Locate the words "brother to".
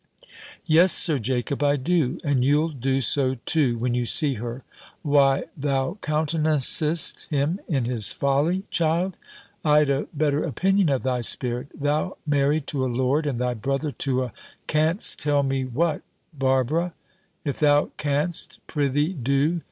13.53-14.23